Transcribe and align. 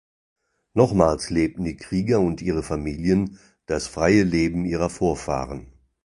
Nochmals 0.73 1.29
lebten 1.29 1.63
die 1.63 1.75
Krieger 1.77 2.21
und 2.21 2.41
ihre 2.41 2.63
Familien 2.63 3.37
das 3.67 3.85
freie 3.87 4.23
Leben 4.23 4.65
ihrer 4.65 4.89
Vorfahren. 4.89 5.71